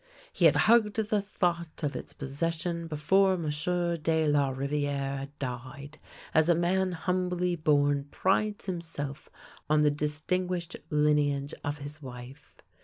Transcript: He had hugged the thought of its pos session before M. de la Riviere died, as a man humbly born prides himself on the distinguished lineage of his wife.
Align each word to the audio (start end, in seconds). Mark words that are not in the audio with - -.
He 0.33 0.45
had 0.45 0.55
hugged 0.55 0.95
the 0.95 1.21
thought 1.21 1.83
of 1.83 1.95
its 1.95 2.11
pos 2.11 2.31
session 2.31 2.87
before 2.87 3.33
M. 3.33 3.47
de 4.01 4.27
la 4.27 4.49
Riviere 4.49 5.27
died, 5.37 5.99
as 6.33 6.49
a 6.49 6.55
man 6.55 6.91
humbly 6.93 7.55
born 7.55 8.05
prides 8.09 8.65
himself 8.65 9.29
on 9.69 9.83
the 9.83 9.91
distinguished 9.91 10.75
lineage 10.89 11.53
of 11.63 11.77
his 11.77 12.01
wife. 12.01 12.55